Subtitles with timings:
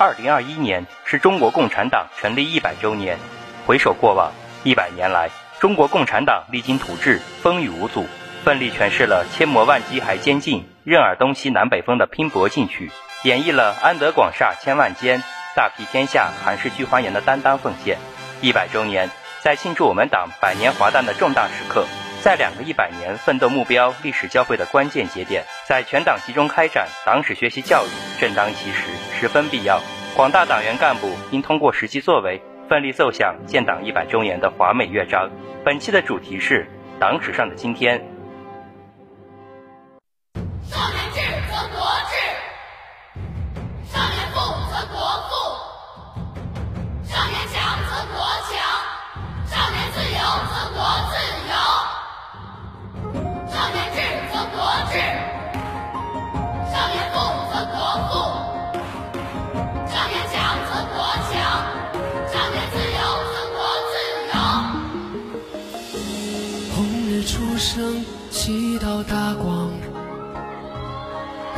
[0.00, 3.18] 二零二一年是中国共产党成立一百周年。
[3.66, 4.30] 回首过往
[4.62, 5.28] 一百年来，
[5.58, 8.06] 中国共产党励精图治，风雨无阻，
[8.44, 12.92] 奋力诠释了“千磨万击还坚劲，任尔东西南北风”的拼搏进取，
[13.24, 15.20] 演绎了“安得广厦千万间，
[15.56, 17.98] 大庇天下寒士俱欢颜”的担当奉献。
[18.40, 19.10] 一百周年，
[19.40, 21.84] 在庆祝我们党百年华诞的重大时刻。
[22.20, 28.86] 在两个一百年奋斗目标历史交汇的关键节点，在全党集中开展党史学习教育，正当其时，
[29.18, 29.80] 十分必要。
[30.16, 35.28] 广大党员干部应通过实际作为，奋力奏响建党一百周年的华美乐章。
[35.64, 36.64] 本期的主题是
[37.00, 38.00] 党史上的今天。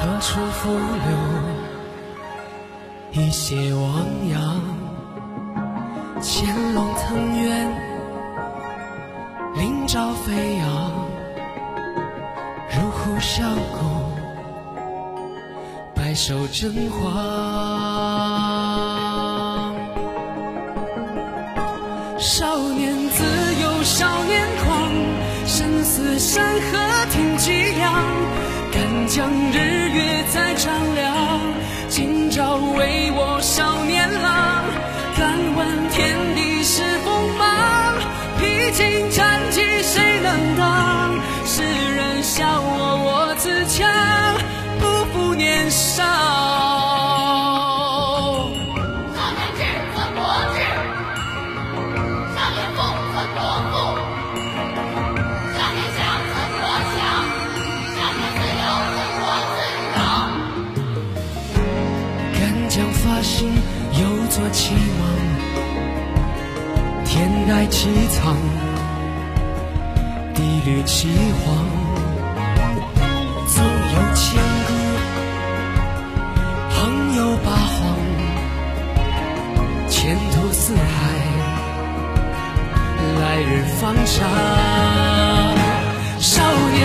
[0.02, 1.12] 何处浮流？
[3.12, 4.62] 一泻汪洋。
[6.22, 7.70] 潜龙腾渊，
[9.56, 10.66] 鳞爪飞扬，
[12.70, 13.78] 如虎啸谷，
[15.94, 17.04] 百兽争荒。
[22.18, 23.22] 少年自
[23.62, 24.90] 由，少年狂。
[25.46, 26.78] 生死山河
[27.10, 27.92] 挺脊梁，
[29.10, 31.40] 将日月再丈量。
[31.88, 34.64] 今朝为我少年郎，
[35.18, 37.98] 敢问天地是锋芒，
[38.38, 41.18] 披荆斩棘谁能挡？
[41.44, 42.89] 世人笑我
[64.52, 65.02] 期望，
[67.04, 68.36] 天戴其苍，
[70.34, 71.08] 地履其
[71.44, 71.54] 黄，
[73.46, 74.70] 纵有千古，
[76.70, 76.78] 横
[77.16, 77.78] 有八荒，
[79.88, 80.80] 前途似海，
[83.20, 84.28] 来日方长。
[86.18, 86.78] 少年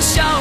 [0.00, 0.39] 人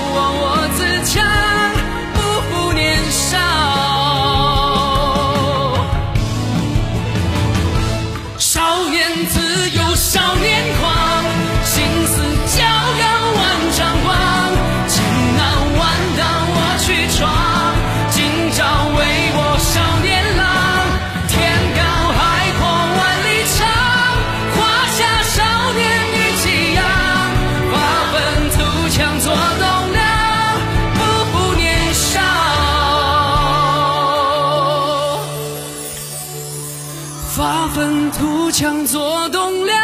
[37.40, 39.78] 发愤图强做栋梁，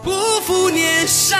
[0.00, 0.10] 不
[0.42, 1.36] 负年少。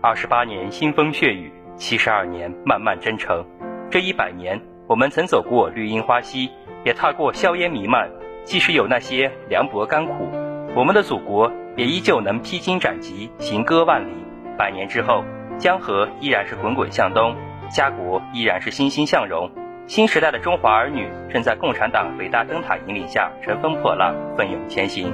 [0.00, 3.44] 二十八年腥风血雨，七十二年漫漫征程。
[3.90, 6.48] 这一百年，我们曾走过绿荫花溪，
[6.84, 8.08] 也踏过硝烟弥漫。
[8.44, 10.30] 即使有那些凉薄甘苦，
[10.76, 14.12] 我们的祖国也依旧能披荆斩棘，行歌万里。
[14.56, 15.24] 百年之后，
[15.58, 17.34] 江河依然是滚滚向东，
[17.68, 19.50] 家国依然是欣欣向荣。
[19.88, 25.12] 新时代的中华儿女正在共产党伟大灯塔引领下乘风破浪，奋勇前行。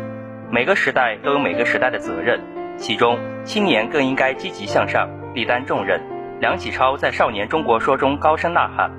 [0.51, 2.39] 每个时代都有每个时代的责任。
[2.77, 5.99] 其中，青年更应该积极向上，力担重任。
[6.41, 8.91] 梁启超在《少年中国说》中高声呐喊：“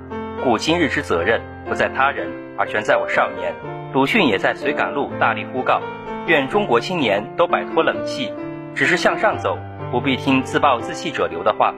[0.44, 3.54] 故今日之责任，不在他人，而全在我少年。”
[3.94, 5.80] 鲁迅也在《随感录》大力呼告
[6.28, 8.30] ：“愿中国青年都摆脱冷气，
[8.74, 9.56] 只是向上走，
[9.90, 11.72] 不必听自暴自弃者流的话。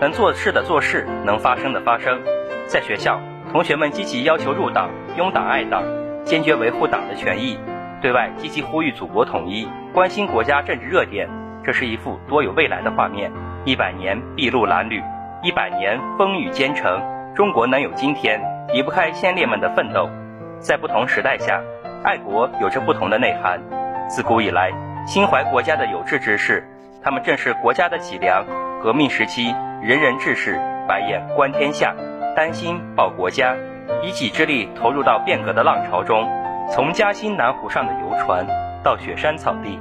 [0.00, 2.20] 能做事的做事，能发声的发声。”
[2.66, 3.20] 在学校，
[3.52, 5.84] 同学们积极要求入党，拥党爱党，
[6.24, 7.56] 坚决维护党的权益；
[8.02, 11.28] 对外积极呼吁祖国统一，关心国家政治热点。
[11.62, 13.30] 这是一幅多有未来的画面。
[13.64, 15.00] 一百年筚路蓝缕，
[15.44, 17.00] 一百年风雨兼程，
[17.34, 18.40] 中国能有今天，
[18.72, 20.10] 离不开先烈们的奋斗。
[20.58, 21.62] 在不同时代下，
[22.02, 23.60] 爱国有着不同的内涵。
[24.08, 24.72] 自古以来，
[25.06, 26.64] 心怀国家的有志之士，
[27.02, 28.44] 他们正是国家的脊梁。
[28.82, 31.94] 革命时期，仁人志士白眼观天下，
[32.34, 33.54] 担心报国家，
[34.02, 36.28] 以己之力投入到变革的浪潮中。
[36.68, 38.44] 从嘉兴南湖上的游船，
[38.82, 39.78] 到雪山草地，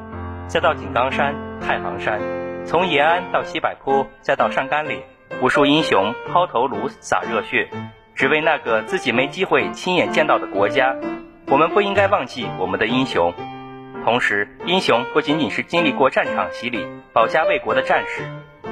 [0.47, 2.19] 再到井冈山、太行山；
[2.63, 5.01] 从延安到西柏坡，再到上甘岭，
[5.41, 7.69] 无数英雄抛头颅洒热血，
[8.13, 10.93] 只为那个自己没机会亲眼见到的国家。
[11.47, 13.33] 我们不应该忘记我们的英雄。
[14.03, 18.23] 同时，英雄不仅仅是经历过战场洗礼、保家卫国的战士。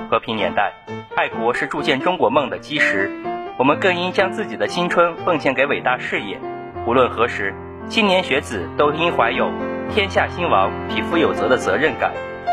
[0.10, 0.74] 和平年代，
[1.16, 3.10] 爱国是铸建中国梦的基石。
[3.58, 6.38] 我们更应将自己的青春奉献给伟大事业。
[6.86, 7.56] 无论何时，
[7.88, 9.50] 青年学子都应怀有
[9.90, 12.12] “天下兴亡，匹夫有责”的责任感。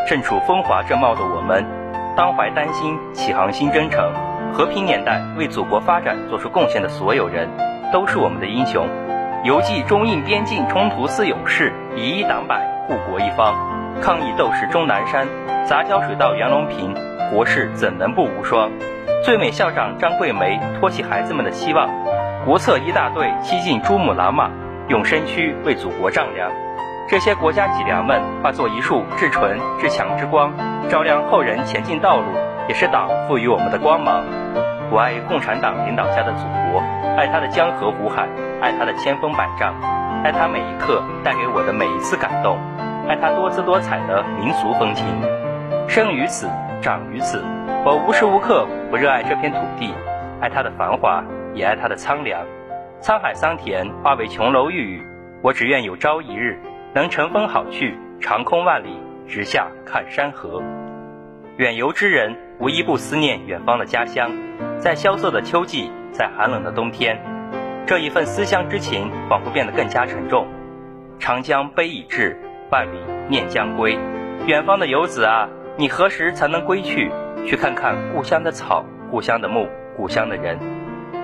[0.09, 1.65] 身处风华正茂的我们，
[2.17, 4.13] 当怀丹心，启航心真诚。
[4.53, 7.49] 和平年代为祖国发展做出贡献的所有人，
[7.93, 8.87] 都是我们的英雄。
[9.43, 13.55] 犹记中印边境冲突似勇士，以一挡百，护国一方。
[14.01, 15.27] 抗疫斗士钟南山，
[15.67, 16.95] 杂交水稻袁隆平。
[17.33, 18.71] 国事怎能不无双？
[19.25, 21.89] 最美校长张桂梅托起孩子们的希望。
[22.45, 24.51] 国策一大队七进珠穆朗玛，
[24.89, 26.51] 用身躯为祖国丈量。
[27.07, 30.53] 这些国家脊梁们化作一束至纯至强之光，
[30.89, 32.25] 照亮后人前进道路，
[32.67, 34.25] 也是党赋予我们的光芒。
[34.91, 36.81] 我爱共产党领导下的祖国，
[37.17, 38.27] 爱它的江河湖海，
[38.61, 39.75] 爱它的千峰百丈，
[40.25, 42.59] 爱它每一刻带给我的每一次感动，
[43.07, 45.07] 爱它多姿多彩的民俗风情。
[45.89, 46.49] 生于此。
[46.83, 47.43] 长于此，
[47.83, 49.95] 我无时无刻不热爱这片土地，
[50.39, 51.25] 爱它的繁华，
[51.55, 52.43] 也爱它的苍凉。
[53.01, 55.03] 沧海桑田化为琼楼玉宇，
[55.41, 56.61] 我只愿有朝一日
[56.95, 58.97] 能乘风好去，长空万里，
[59.27, 60.63] 直下看山河。
[61.57, 64.31] 远游之人无一不思念远方的家乡，
[64.79, 67.21] 在萧瑟的秋季，在寒冷的冬天，
[67.85, 70.47] 这一份思乡之情仿佛变得更加沉重。
[71.19, 72.99] 长江悲已滞，万里
[73.29, 73.99] 念将归。
[74.47, 75.49] 远方的游子啊！
[75.77, 77.11] 你何时才能归去？
[77.45, 80.57] 去看看故乡的草、故乡的木、故乡的人，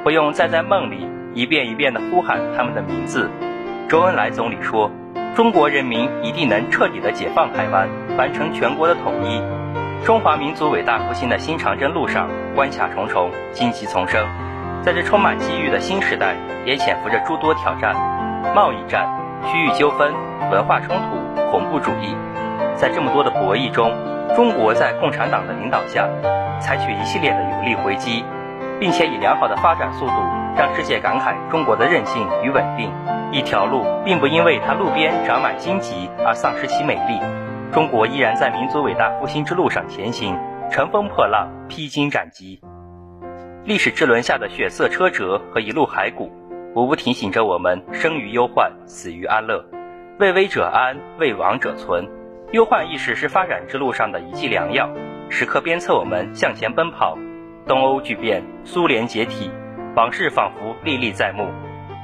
[0.03, 3.31] 不用再在梦里一遍一遍地呼喊他们的名字。
[3.89, 4.91] 周恩来总理说
[5.37, 7.89] ：“中国人民一定能彻底的解放台湾，
[8.19, 9.41] 完成全国的统一。”
[10.05, 14.27] 中华民族伟大复兴的新长征路上，关卡重重，荆棘丛生。
[14.83, 16.35] 在这充满机遇的新时代，
[16.65, 17.95] 也潜伏着诸多挑战：
[18.55, 19.07] 贸易战、
[19.45, 20.13] 区域纠纷、
[20.51, 22.17] 文化冲突、恐怖主义。
[22.75, 23.93] 在这么多的博弈中，
[24.35, 26.09] 中国在共产党的领导下，
[26.61, 28.25] 采取一系列的有力回击，
[28.81, 30.15] 并且以良好的发展速度，
[30.57, 32.91] 让世界感慨中国的韧性与稳定。
[33.33, 37.21] 一条路并不因为它路边长满荆棘而丧失其美丽，
[37.73, 40.37] 中国依然在民族伟大复兴之路上前行，
[40.71, 42.61] 乘风破浪，披荆斩棘。
[43.65, 46.33] 历史之轮下的血色车辙和一路骸骨，
[46.75, 49.65] 无不提醒着我们：生于忧患，死于安乐。
[50.19, 52.09] 为危者安，为亡者存。
[52.53, 54.89] 忧患意识是发展之路上的一剂良药，
[55.29, 57.17] 时刻鞭策我们向前奔跑。
[57.67, 59.51] 东欧巨变，苏联解体，
[59.97, 61.49] 往事仿佛历历在目。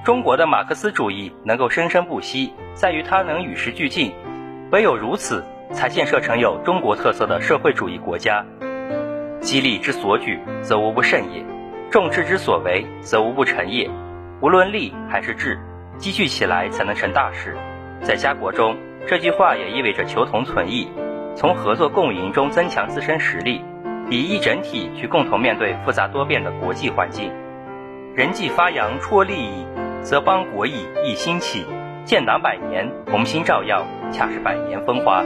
[0.05, 4.13] 中国的马克思主义能够生生不息，在于它能与时俱进。
[4.71, 8.45] 唯有如此，才建设成有中国特色的社会主义国家。
[9.41, 11.43] 激励之所举，则无不甚也；
[11.91, 13.89] 众志之所为，则无不成也。
[14.41, 15.59] 无论利还是智，
[15.99, 17.57] 积聚起来才能成大事。
[18.03, 18.77] 在家国中。
[19.09, 20.89] 这句话也意味着求同存异，
[21.37, 23.63] 从合作共赢中增强自身实力，
[24.11, 27.31] 以一整体去共同面对复杂多变的国际环境。
[28.17, 29.67] 人既发扬戳利益，
[30.01, 31.67] 则邦国益亦兴起。
[32.07, 35.23] 建党百年，红星照耀，恰是百年风华。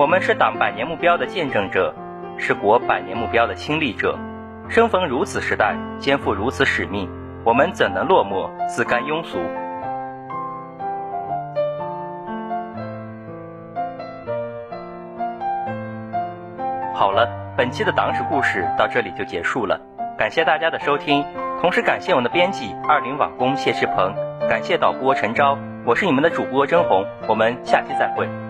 [0.00, 1.94] 我们是党百年目标的见证者，
[2.36, 4.18] 是国百年目标的亲历者。
[4.68, 7.08] 生逢如此时代，肩负如此使命，
[7.44, 9.38] 我们怎能落寞，自甘庸俗？
[16.92, 19.80] 好了，本期的党史故事到这里就结束了，
[20.18, 21.24] 感谢大家的收听，
[21.60, 24.12] 同时感谢我们的编辑二零网工谢世鹏，
[24.48, 25.56] 感谢导播陈钊，
[25.86, 28.43] 我是你们的主播甄红，我们下期再会。